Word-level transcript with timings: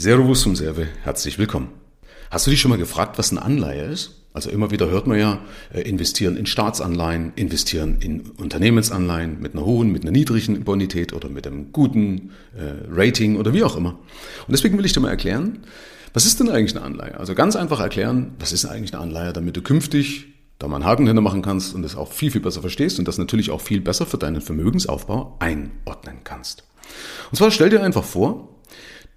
Servus 0.00 0.46
und 0.46 0.54
Serve, 0.54 0.86
herzlich 1.02 1.40
willkommen. 1.40 1.72
Hast 2.30 2.46
du 2.46 2.52
dich 2.52 2.60
schon 2.60 2.68
mal 2.68 2.78
gefragt, 2.78 3.18
was 3.18 3.32
eine 3.32 3.42
Anleihe 3.42 3.82
ist? 3.82 4.22
Also 4.32 4.48
immer 4.48 4.70
wieder 4.70 4.88
hört 4.88 5.08
man 5.08 5.18
ja, 5.18 5.40
äh, 5.74 5.80
investieren 5.80 6.36
in 6.36 6.46
Staatsanleihen, 6.46 7.32
investieren 7.34 7.96
in 7.98 8.20
Unternehmensanleihen 8.20 9.40
mit 9.40 9.54
einer 9.54 9.64
hohen, 9.64 9.90
mit 9.90 10.02
einer 10.02 10.12
niedrigen 10.12 10.62
Bonität 10.62 11.14
oder 11.14 11.28
mit 11.28 11.48
einem 11.48 11.72
guten 11.72 12.30
äh, 12.56 12.74
Rating 12.88 13.38
oder 13.38 13.52
wie 13.52 13.64
auch 13.64 13.74
immer. 13.74 13.98
Und 14.46 14.52
deswegen 14.52 14.78
will 14.78 14.86
ich 14.86 14.92
dir 14.92 15.00
mal 15.00 15.10
erklären, 15.10 15.64
was 16.14 16.26
ist 16.26 16.38
denn 16.38 16.48
eigentlich 16.48 16.76
eine 16.76 16.84
Anleihe? 16.84 17.18
Also 17.18 17.34
ganz 17.34 17.56
einfach 17.56 17.80
erklären, 17.80 18.36
was 18.38 18.52
ist 18.52 18.66
eigentlich 18.66 18.94
eine 18.94 19.02
Anleihe, 19.02 19.32
damit 19.32 19.56
du 19.56 19.62
künftig 19.62 20.26
da 20.60 20.68
mal 20.68 20.76
einen 20.76 20.84
Haken 20.84 21.08
hinter 21.08 21.22
machen 21.22 21.42
kannst 21.42 21.74
und 21.74 21.82
das 21.82 21.96
auch 21.96 22.12
viel, 22.12 22.30
viel 22.30 22.40
besser 22.40 22.60
verstehst 22.60 23.00
und 23.00 23.08
das 23.08 23.18
natürlich 23.18 23.50
auch 23.50 23.60
viel 23.60 23.80
besser 23.80 24.06
für 24.06 24.18
deinen 24.18 24.42
Vermögensaufbau 24.42 25.36
einordnen 25.40 26.18
kannst. 26.22 26.62
Und 27.32 27.36
zwar 27.36 27.50
stell 27.50 27.70
dir 27.70 27.82
einfach 27.82 28.04
vor, 28.04 28.54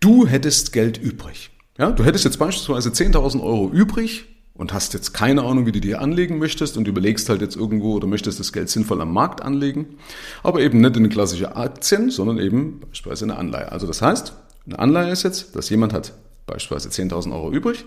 Du 0.01 0.25
hättest 0.25 0.73
Geld 0.73 0.97
übrig. 0.97 1.51
Ja, 1.77 1.91
du 1.91 2.03
hättest 2.03 2.25
jetzt 2.25 2.39
beispielsweise 2.39 2.89
10.000 2.89 3.39
Euro 3.39 3.69
übrig 3.69 4.25
und 4.55 4.73
hast 4.73 4.95
jetzt 4.95 5.13
keine 5.13 5.43
Ahnung, 5.43 5.67
wie 5.67 5.71
du 5.71 5.79
die 5.79 5.95
anlegen 5.95 6.39
möchtest 6.39 6.75
und 6.75 6.87
überlegst 6.87 7.29
halt 7.29 7.41
jetzt 7.41 7.55
irgendwo 7.55 7.93
oder 7.93 8.07
möchtest 8.07 8.39
das 8.39 8.51
Geld 8.51 8.69
sinnvoll 8.69 8.99
am 8.99 9.13
Markt 9.13 9.43
anlegen, 9.43 9.97
aber 10.41 10.61
eben 10.61 10.81
nicht 10.81 10.97
in 10.97 11.07
klassische 11.09 11.55
Aktien, 11.55 12.09
sondern 12.09 12.39
eben 12.39 12.79
beispielsweise 12.79 13.25
eine 13.25 13.37
Anleihe. 13.37 13.71
Also 13.71 13.85
das 13.85 14.01
heißt, 14.01 14.33
eine 14.65 14.79
Anleihe 14.79 15.11
ist 15.11 15.21
jetzt, 15.21 15.55
dass 15.55 15.69
jemand 15.69 15.93
hat 15.93 16.13
beispielsweise 16.47 16.89
10.000 16.89 17.31
Euro 17.31 17.51
übrig 17.51 17.85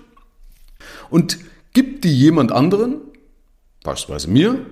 und 1.10 1.38
gibt 1.72 2.04
die 2.04 2.16
jemand 2.16 2.52
anderen, 2.52 3.00
beispielsweise 3.82 4.30
mir, 4.30 4.64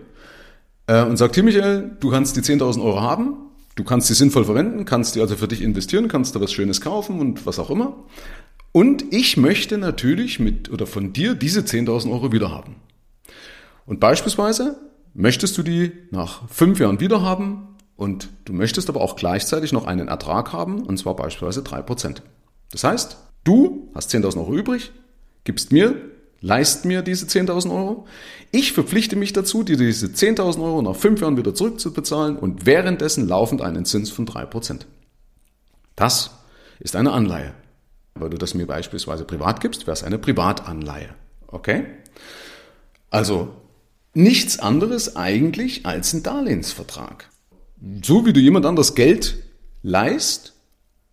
äh, 0.86 1.02
und 1.02 1.16
sagt, 1.16 1.34
hier 1.34 1.42
Michael, 1.42 1.96
du 1.98 2.10
kannst 2.10 2.36
die 2.36 2.40
10.000 2.40 2.80
Euro 2.80 3.00
haben, 3.00 3.51
Du 3.74 3.84
kannst 3.84 4.08
sie 4.08 4.14
sinnvoll 4.14 4.44
verwenden, 4.44 4.84
kannst 4.84 5.14
die 5.14 5.20
also 5.20 5.36
für 5.36 5.48
dich 5.48 5.62
investieren, 5.62 6.08
kannst 6.08 6.36
da 6.36 6.40
was 6.40 6.52
Schönes 6.52 6.80
kaufen 6.80 7.20
und 7.20 7.46
was 7.46 7.58
auch 7.58 7.70
immer. 7.70 8.04
Und 8.72 9.04
ich 9.12 9.36
möchte 9.36 9.78
natürlich 9.78 10.38
mit 10.38 10.70
oder 10.70 10.86
von 10.86 11.12
dir 11.12 11.34
diese 11.34 11.60
10.000 11.60 12.10
Euro 12.10 12.32
wieder 12.32 12.50
haben. 12.50 12.76
Und 13.86 14.00
beispielsweise 14.00 14.78
möchtest 15.14 15.56
du 15.58 15.62
die 15.62 15.92
nach 16.10 16.48
fünf 16.48 16.80
Jahren 16.80 17.00
wieder 17.00 17.22
haben 17.22 17.76
und 17.96 18.28
du 18.44 18.52
möchtest 18.52 18.88
aber 18.88 19.00
auch 19.00 19.16
gleichzeitig 19.16 19.72
noch 19.72 19.86
einen 19.86 20.08
Ertrag 20.08 20.52
haben 20.52 20.82
und 20.82 20.98
zwar 20.98 21.16
beispielsweise 21.16 21.62
drei 21.62 21.82
Prozent. 21.82 22.22
Das 22.70 22.84
heißt, 22.84 23.16
du 23.44 23.90
hast 23.94 24.14
10.000 24.14 24.38
Euro 24.38 24.54
übrig, 24.54 24.92
gibst 25.44 25.72
mir 25.72 25.94
leist 26.42 26.84
mir 26.84 27.00
diese 27.00 27.24
10.000 27.24 27.70
Euro. 27.70 28.06
Ich 28.50 28.72
verpflichte 28.72 29.16
mich 29.16 29.32
dazu, 29.32 29.62
dir 29.62 29.78
diese 29.78 30.08
10.000 30.08 30.62
Euro 30.62 30.82
nach 30.82 30.96
fünf 30.96 31.22
Jahren 31.22 31.38
wieder 31.38 31.54
zurückzubezahlen 31.54 32.36
und 32.36 32.66
währenddessen 32.66 33.26
laufend 33.26 33.62
einen 33.62 33.86
Zins 33.86 34.10
von 34.10 34.26
3%. 34.26 34.80
Das 35.96 36.32
ist 36.80 36.96
eine 36.96 37.12
Anleihe. 37.12 37.54
Weil 38.14 38.28
du 38.28 38.36
das 38.36 38.52
mir 38.52 38.66
beispielsweise 38.66 39.24
privat 39.24 39.60
gibst, 39.60 39.86
wäre 39.86 39.94
es 39.94 40.02
eine 40.02 40.18
Privatanleihe. 40.18 41.14
Okay? 41.46 41.86
Also 43.08 43.54
nichts 44.12 44.58
anderes 44.58 45.16
eigentlich 45.16 45.86
als 45.86 46.12
ein 46.12 46.22
Darlehensvertrag. 46.22 47.30
So 48.02 48.26
wie 48.26 48.32
du 48.32 48.40
jemand 48.40 48.66
anders 48.66 48.94
Geld 48.94 49.42
leist, 49.82 50.54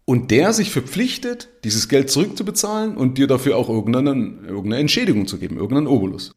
und 0.10 0.32
der 0.32 0.54
sich 0.54 0.72
verpflichtet, 0.72 1.50
dieses 1.64 1.88
Geld 1.88 2.10
zurückzubezahlen 2.10 2.98
und 2.98 3.20
dir 3.20 3.28
dafür 3.28 3.56
auch 3.56 3.70
irgendeine, 3.70 4.10
irgendeine 4.48 4.80
Entschädigung 4.80 5.28
zu 5.28 5.38
geben, 5.38 5.58
irgendeinen 5.58 5.86
Obolus. 5.86 6.34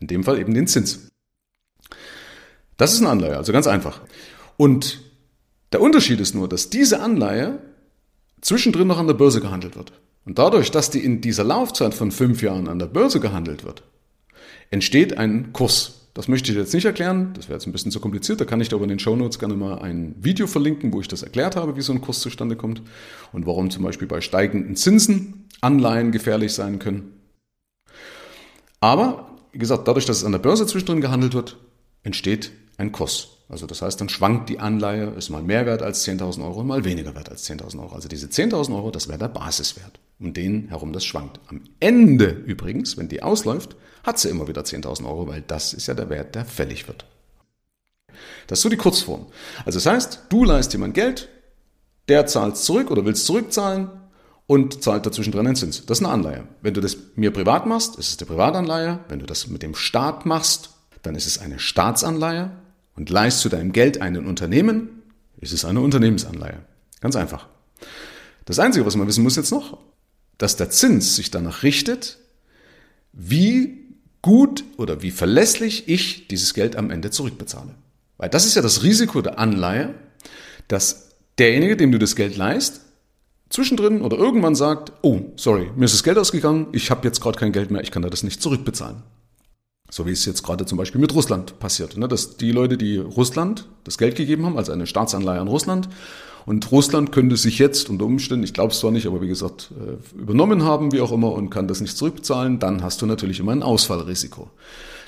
In 0.00 0.06
dem 0.06 0.22
Fall 0.22 0.38
eben 0.38 0.52
den 0.52 0.66
Zins. 0.66 1.08
Das 2.76 2.92
ist 2.92 3.00
eine 3.00 3.08
Anleihe, 3.08 3.38
also 3.38 3.54
ganz 3.54 3.66
einfach. 3.66 4.02
Und 4.58 5.00
der 5.72 5.80
Unterschied 5.80 6.20
ist 6.20 6.34
nur, 6.34 6.46
dass 6.46 6.68
diese 6.68 7.00
Anleihe 7.00 7.62
zwischendrin 8.42 8.88
noch 8.88 8.98
an 8.98 9.06
der 9.06 9.14
Börse 9.14 9.40
gehandelt 9.40 9.76
wird. 9.76 9.94
Und 10.26 10.38
dadurch, 10.38 10.70
dass 10.70 10.90
die 10.90 11.02
in 11.02 11.22
dieser 11.22 11.44
Laufzeit 11.44 11.94
von 11.94 12.12
fünf 12.12 12.42
Jahren 12.42 12.68
an 12.68 12.78
der 12.78 12.84
Börse 12.84 13.18
gehandelt 13.18 13.64
wird, 13.64 13.82
entsteht 14.68 15.16
ein 15.16 15.54
Kurs. 15.54 15.99
Das 16.14 16.26
möchte 16.26 16.50
ich 16.50 16.58
jetzt 16.58 16.74
nicht 16.74 16.84
erklären, 16.84 17.32
das 17.34 17.48
wäre 17.48 17.56
jetzt 17.56 17.66
ein 17.66 17.72
bisschen 17.72 17.92
zu 17.92 18.00
kompliziert. 18.00 18.40
Da 18.40 18.44
kann 18.44 18.60
ich 18.60 18.68
dir 18.68 18.76
aber 18.76 18.84
in 18.84 18.88
den 18.88 18.98
Show 18.98 19.14
Notes 19.14 19.38
gerne 19.38 19.54
mal 19.54 19.78
ein 19.78 20.16
Video 20.18 20.46
verlinken, 20.46 20.92
wo 20.92 21.00
ich 21.00 21.08
das 21.08 21.22
erklärt 21.22 21.54
habe, 21.54 21.76
wie 21.76 21.82
so 21.82 21.92
ein 21.92 22.00
Kurs 22.00 22.20
zustande 22.20 22.56
kommt 22.56 22.82
und 23.32 23.46
warum 23.46 23.70
zum 23.70 23.84
Beispiel 23.84 24.08
bei 24.08 24.20
steigenden 24.20 24.74
Zinsen 24.74 25.48
Anleihen 25.60 26.10
gefährlich 26.10 26.52
sein 26.52 26.78
können. 26.78 27.12
Aber, 28.80 29.36
wie 29.52 29.58
gesagt, 29.58 29.86
dadurch, 29.86 30.06
dass 30.06 30.18
es 30.18 30.24
an 30.24 30.32
der 30.32 30.38
Börse 30.38 30.66
zwischendrin 30.66 31.00
gehandelt 31.00 31.34
wird, 31.34 31.58
entsteht 32.02 32.50
ein 32.76 32.92
Kurs. 32.92 33.28
Also 33.48 33.66
das 33.66 33.82
heißt, 33.82 34.00
dann 34.00 34.08
schwankt 34.08 34.48
die 34.48 34.60
Anleihe, 34.60 35.10
ist 35.10 35.28
mal 35.28 35.42
mehr 35.42 35.66
wert 35.66 35.82
als 35.82 36.06
10.000 36.06 36.42
Euro 36.44 36.60
und 36.60 36.68
mal 36.68 36.84
weniger 36.84 37.14
wert 37.14 37.28
als 37.28 37.48
10.000 37.48 37.80
Euro. 37.80 37.94
Also 37.94 38.08
diese 38.08 38.28
10.000 38.28 38.74
Euro, 38.74 38.90
das 38.90 39.08
wäre 39.08 39.18
der 39.18 39.28
Basiswert, 39.28 39.98
um 40.20 40.34
den 40.34 40.68
herum 40.68 40.92
das 40.92 41.04
schwankt. 41.04 41.40
Am 41.48 41.62
Ende 41.80 42.26
übrigens, 42.26 42.96
wenn 42.96 43.08
die 43.08 43.22
ausläuft, 43.22 43.76
hat 44.04 44.18
sie 44.18 44.28
immer 44.28 44.48
wieder 44.48 44.62
10.000 44.62 45.06
Euro, 45.06 45.26
weil 45.26 45.42
das 45.42 45.72
ist 45.72 45.86
ja 45.86 45.94
der 45.94 46.10
Wert, 46.10 46.34
der 46.34 46.44
fällig 46.44 46.86
wird. 46.86 47.06
Das 48.46 48.58
ist 48.58 48.62
so 48.62 48.68
die 48.68 48.76
Kurzform. 48.76 49.26
Also 49.64 49.78
das 49.78 49.86
heißt, 49.86 50.26
du 50.28 50.44
leist 50.44 50.72
jemand 50.72 50.94
Geld, 50.94 51.28
der 52.08 52.26
zahlt 52.26 52.56
zurück 52.56 52.90
oder 52.90 53.04
willst 53.04 53.26
zurückzahlen 53.26 53.90
und 54.46 54.82
zahlt 54.82 55.06
dazwischen 55.06 55.32
drin 55.32 55.46
einen 55.46 55.56
Zins. 55.56 55.86
Das 55.86 56.00
ist 56.00 56.04
eine 56.04 56.12
Anleihe. 56.12 56.44
Wenn 56.60 56.74
du 56.74 56.80
das 56.80 56.96
mir 57.14 57.32
privat 57.32 57.66
machst, 57.66 57.96
ist 57.96 58.08
es 58.08 58.18
eine 58.18 58.26
Privatanleihe. 58.26 59.00
Wenn 59.08 59.20
du 59.20 59.26
das 59.26 59.46
mit 59.46 59.62
dem 59.62 59.74
Staat 59.74 60.26
machst, 60.26 60.70
dann 61.02 61.14
ist 61.14 61.26
es 61.26 61.38
eine 61.38 61.58
Staatsanleihe 61.58 62.50
und 62.96 63.10
leist 63.10 63.40
zu 63.40 63.48
deinem 63.48 63.72
Geld 63.72 64.02
einen 64.02 64.26
Unternehmen, 64.26 65.02
ist 65.38 65.52
es 65.52 65.64
eine 65.64 65.80
Unternehmensanleihe. 65.80 66.58
Ganz 67.00 67.16
einfach. 67.16 67.46
Das 68.44 68.58
Einzige, 68.58 68.84
was 68.84 68.96
man 68.96 69.06
wissen 69.06 69.22
muss 69.22 69.36
jetzt 69.36 69.52
noch, 69.52 69.78
dass 70.40 70.56
der 70.56 70.70
Zins 70.70 71.16
sich 71.16 71.30
danach 71.30 71.62
richtet, 71.62 72.16
wie 73.12 73.84
gut 74.22 74.64
oder 74.78 75.02
wie 75.02 75.10
verlässlich 75.10 75.86
ich 75.86 76.28
dieses 76.28 76.54
Geld 76.54 76.76
am 76.76 76.90
Ende 76.90 77.10
zurückbezahle. 77.10 77.74
Weil 78.16 78.30
das 78.30 78.46
ist 78.46 78.54
ja 78.54 78.62
das 78.62 78.82
Risiko 78.82 79.20
der 79.20 79.38
Anleihe, 79.38 79.94
dass 80.66 81.10
derjenige, 81.36 81.76
dem 81.76 81.92
du 81.92 81.98
das 81.98 82.16
Geld 82.16 82.38
leist, 82.38 82.80
zwischendrin 83.50 84.00
oder 84.00 84.16
irgendwann 84.16 84.54
sagt, 84.54 84.92
oh, 85.02 85.20
sorry, 85.36 85.70
mir 85.76 85.84
ist 85.84 85.94
das 85.94 86.04
Geld 86.04 86.16
ausgegangen, 86.16 86.68
ich 86.72 86.90
habe 86.90 87.06
jetzt 87.06 87.20
gerade 87.20 87.38
kein 87.38 87.52
Geld 87.52 87.70
mehr, 87.70 87.82
ich 87.82 87.90
kann 87.90 88.02
da 88.02 88.08
das 88.08 88.22
nicht 88.22 88.40
zurückbezahlen. 88.40 89.02
So 89.90 90.06
wie 90.06 90.12
es 90.12 90.24
jetzt 90.24 90.42
gerade 90.42 90.64
zum 90.64 90.78
Beispiel 90.78 91.02
mit 91.02 91.14
Russland 91.14 91.58
passiert. 91.58 91.98
Ne? 91.98 92.08
Dass 92.08 92.38
die 92.38 92.52
Leute, 92.52 92.78
die 92.78 92.96
Russland 92.96 93.68
das 93.84 93.98
Geld 93.98 94.16
gegeben 94.16 94.46
haben, 94.46 94.56
also 94.56 94.72
eine 94.72 94.86
Staatsanleihe 94.86 95.40
an 95.40 95.48
Russland, 95.48 95.90
und 96.46 96.70
Russland 96.72 97.12
könnte 97.12 97.36
sich 97.36 97.58
jetzt 97.58 97.90
unter 97.90 98.04
Umständen, 98.04 98.44
ich 98.44 98.54
glaube 98.54 98.72
es 98.72 98.80
zwar 98.80 98.90
nicht, 98.90 99.06
aber 99.06 99.20
wie 99.20 99.28
gesagt, 99.28 99.70
äh, 99.78 100.18
übernommen 100.18 100.64
haben, 100.64 100.92
wie 100.92 101.00
auch 101.00 101.12
immer, 101.12 101.32
und 101.32 101.50
kann 101.50 101.68
das 101.68 101.80
nicht 101.80 101.96
zurückzahlen, 101.96 102.58
dann 102.58 102.82
hast 102.82 103.02
du 103.02 103.06
natürlich 103.06 103.40
immer 103.40 103.52
ein 103.52 103.62
Ausfallrisiko. 103.62 104.50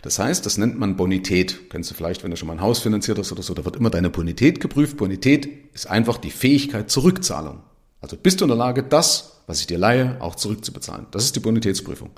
Das 0.03 0.19
heißt, 0.19 0.45
das 0.45 0.59
nennt 0.59 0.79
man 0.79 0.97
Bonität. 0.97 1.71
Kennst 1.71 1.91
du 1.91 1.95
vielleicht, 1.95 2.25
wenn 2.25 2.33
du 2.33 2.37
schon 2.37 2.49
mal 2.49 2.55
ein 2.55 2.61
Haus 2.61 2.81
finanziert 2.81 3.19
hast 3.19 3.31
oder 3.31 3.43
so, 3.43 3.55
da 3.55 3.65
wird 3.65 3.77
immer 3.77 3.91
deine 3.91 4.11
Bonität 4.11 4.61
geprüft. 4.61 4.97
Bonität 4.97 5.49
ist 5.75 5.89
einfach 5.89 6.19
die 6.19 6.31
Fähigkeit 6.31 6.91
zur 6.91 7.05
Rückzahlung. 7.05 7.61
Also 8.01 8.17
bist 8.17 8.41
du 8.41 8.45
in 8.47 8.49
der 8.49 8.59
Lage, 8.59 8.83
das, 8.83 9.43
was 9.47 9.61
ich 9.61 9.69
dir 9.69 9.79
leihe, 9.79 10.21
auch 10.21 10.35
zurückzubezahlen. 10.35 11.07
Das 11.13 11.25
ist 11.25 11.37
die 11.37 11.41
Bonitätsprüfung. 11.41 12.11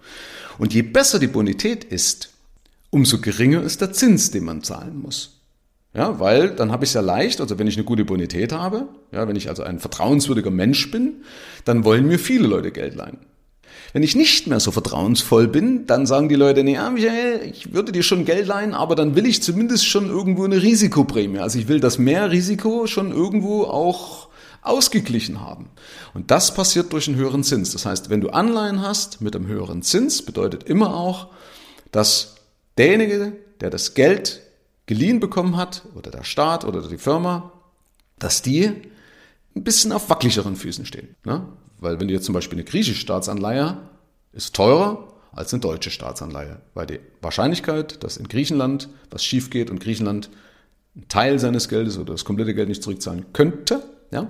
Und 0.59 0.73
je 0.73 0.81
besser 0.81 1.19
die 1.19 1.27
Bonität 1.27 1.85
ist, 1.85 2.31
umso 2.89 3.21
geringer 3.21 3.63
ist 3.63 3.83
der 3.83 3.93
Zins, 3.93 4.31
den 4.31 4.45
man 4.45 4.63
zahlen 4.63 4.99
muss. 4.99 5.44
Ja, 5.95 6.19
weil 6.19 6.51
dann 6.51 6.73
habe 6.73 6.85
ich 6.85 6.91
es 6.91 6.95
ja 6.95 7.01
leicht, 7.01 7.41
also 7.41 7.59
wenn 7.59 7.69
ich 7.69 7.77
eine 7.77 7.85
gute 7.85 8.05
Bonität 8.05 8.53
habe, 8.53 8.89
ja, 9.13 9.29
wenn 9.29 9.37
ich 9.37 9.49
also 9.49 9.63
ein 9.63 9.79
vertrauenswürdiger 9.79 10.51
Mensch 10.51 10.91
bin, 10.91 11.23
dann 11.65 11.85
wollen 11.85 12.09
mir 12.09 12.19
viele 12.19 12.49
Leute 12.49 12.73
Geld 12.73 12.97
leihen. 12.97 13.19
Wenn 13.93 14.03
ich 14.03 14.17
nicht 14.17 14.49
mehr 14.49 14.59
so 14.59 14.73
vertrauensvoll 14.73 15.47
bin, 15.47 15.87
dann 15.87 16.05
sagen 16.05 16.29
die 16.29 16.35
Leute, 16.35 16.65
nee, 16.65 16.75
ja, 16.75 16.91
Michael, 16.91 17.43
ich 17.49 17.73
würde 17.75 17.93
dir 17.93 18.03
schon 18.03 18.25
Geld 18.25 18.49
leihen, 18.49 18.75
aber 18.75 18.97
dann 18.97 19.15
will 19.15 19.25
ich 19.25 19.41
zumindest 19.41 19.87
schon 19.87 20.11
irgendwo 20.11 20.45
eine 20.45 20.61
Risikoprämie. 20.61 21.39
Also 21.39 21.61
ich 21.61 21.69
will 21.69 21.79
das 21.79 21.97
mehr 21.97 22.33
Risiko 22.33 22.89
schon 22.89 23.13
irgendwo 23.13 23.63
auch 23.63 24.29
ausgeglichen 24.63 25.41
haben. 25.41 25.69
Und 26.13 26.33
das 26.33 26.55
passiert 26.55 26.93
durch 26.93 27.07
einen 27.07 27.19
höheren 27.19 27.45
Zins. 27.45 27.71
Das 27.71 27.87
heißt, 27.87 28.11
wenn 28.11 28.21
du 28.21 28.31
Anleihen 28.31 28.83
hast 28.83 29.21
mit 29.21 29.37
einem 29.37 29.47
höheren 29.47 29.83
Zins, 29.83 30.23
bedeutet 30.23 30.65
immer 30.65 30.97
auch, 30.97 31.29
dass 31.93 32.35
derjenige, 32.79 33.35
der 33.61 33.71
das 33.71 33.95
Geld 33.95 34.41
geliehen 34.87 35.21
bekommen 35.21 35.57
hat, 35.57 35.83
oder 35.95 36.11
der 36.11 36.25
Staat 36.25 36.65
oder 36.65 36.87
die 36.87 36.99
Firma, 36.99 37.53
dass 38.19 38.43
die 38.43 38.71
ein 39.57 39.65
bisschen 39.65 39.93
auf 39.93 40.11
wackelicheren 40.11 40.57
Füßen 40.57 40.87
stehen. 40.87 41.17
Ne? 41.25 41.47
Weil 41.79 42.01
wenn 42.01 42.09
du 42.09 42.15
jetzt 42.15 42.27
zum 42.27 42.35
Beispiel 42.35 42.59
eine 42.59 42.65
griechische 42.65 43.01
Staatsanleihe 43.01 43.79
ist 44.33 44.55
teurer 44.55 45.09
als 45.33 45.53
eine 45.53 45.61
deutsche 45.61 45.91
Staatsanleihe, 45.91 46.61
weil 46.75 46.87
die 46.87 47.01
Wahrscheinlichkeit, 47.21 48.03
dass 48.05 48.17
in 48.17 48.29
Griechenland 48.29 48.89
was 49.11 49.25
schief 49.25 49.51
geht 49.51 49.71
und 49.71 49.81
Griechenland 49.81 50.31
einen 50.95 51.09
Teil 51.09 51.39
seines 51.39 51.69
Geldes 51.69 51.99
oder 51.99 52.13
das 52.13 52.25
komplette 52.25 52.55
Geld 52.55 52.69
nicht 52.69 52.83
zurückzahlen 52.83 53.33
könnte, 53.33 53.83
ja, 54.11 54.29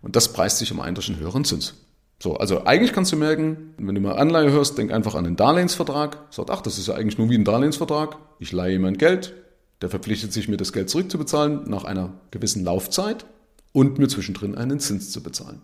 und 0.00 0.16
das 0.16 0.32
preist 0.32 0.58
sich 0.58 0.72
um 0.72 0.80
einen 0.80 0.94
durch 0.94 1.08
einen 1.08 1.18
höheren 1.20 1.44
Zins. 1.44 1.74
So, 2.20 2.36
also 2.36 2.64
eigentlich 2.64 2.92
kannst 2.92 3.12
du 3.12 3.16
merken, 3.16 3.74
wenn 3.78 3.94
du 3.94 4.00
mal 4.00 4.16
Anleihe 4.16 4.50
hörst, 4.50 4.76
denk 4.76 4.92
einfach 4.92 5.14
an 5.14 5.24
einen 5.24 5.36
Darlehensvertrag. 5.36 6.18
Sag, 6.30 6.50
ach, 6.50 6.60
das 6.62 6.78
ist 6.78 6.88
ja 6.88 6.94
eigentlich 6.94 7.18
nur 7.18 7.30
wie 7.30 7.36
ein 7.36 7.44
Darlehensvertrag. 7.44 8.16
Ich 8.40 8.50
leihe 8.50 8.72
jemand 8.72 8.98
Geld, 8.98 9.34
der 9.80 9.90
verpflichtet 9.90 10.32
sich, 10.32 10.48
mir 10.48 10.56
das 10.56 10.72
Geld 10.72 10.90
zurückzubezahlen 10.90 11.68
nach 11.68 11.84
einer 11.84 12.12
gewissen 12.30 12.64
Laufzeit 12.64 13.26
und 13.72 13.98
mir 13.98 14.08
zwischendrin 14.08 14.54
einen 14.54 14.80
Zins 14.80 15.10
zu 15.10 15.22
bezahlen. 15.22 15.62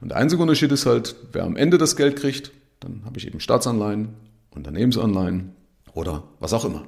Und 0.00 0.08
der 0.08 0.18
einzige 0.18 0.42
Unterschied 0.42 0.72
ist 0.72 0.86
halt, 0.86 1.16
wer 1.32 1.44
am 1.44 1.56
Ende 1.56 1.78
das 1.78 1.96
Geld 1.96 2.16
kriegt, 2.16 2.50
dann 2.80 3.02
habe 3.04 3.18
ich 3.18 3.26
eben 3.26 3.40
Staatsanleihen, 3.40 4.08
Unternehmensanleihen 4.50 5.52
oder 5.92 6.24
was 6.40 6.52
auch 6.52 6.64
immer. 6.64 6.84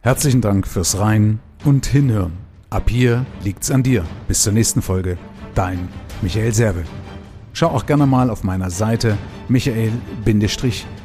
Herzlichen 0.00 0.40
Dank 0.40 0.66
fürs 0.68 0.98
Rein 0.98 1.40
und 1.64 1.86
Hinhören. 1.86 2.32
Ab 2.70 2.90
hier 2.90 3.26
liegt's 3.42 3.70
an 3.70 3.82
dir. 3.82 4.04
Bis 4.28 4.42
zur 4.42 4.52
nächsten 4.52 4.82
Folge. 4.82 5.18
Dein 5.54 5.88
Michael 6.22 6.52
Serve. 6.52 6.84
Schau 7.52 7.68
auch 7.68 7.86
gerne 7.86 8.06
mal 8.06 8.30
auf 8.30 8.44
meiner 8.44 8.70
Seite 8.70 9.16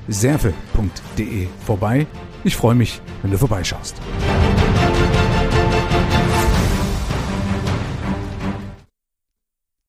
michael-serve.de 0.08 1.48
vorbei. 1.66 2.08
Ich 2.44 2.56
freue 2.56 2.76
mich, 2.76 3.02
wenn 3.22 3.32
du 3.32 3.38
vorbeischaust. 3.38 3.96